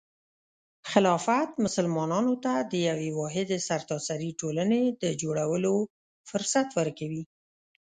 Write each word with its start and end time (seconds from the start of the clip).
خلافت 0.91 1.49
مسلمانانو 1.65 2.33
ته 2.43 2.53
د 2.71 2.73
یوې 2.89 3.09
واحدې 3.19 3.57
سرتاسري 3.69 4.29
ټولنې 4.39 4.81
د 5.01 5.03
جوړولو 5.21 5.73
فرصت 6.29 6.67
ورکوي. 6.79 7.23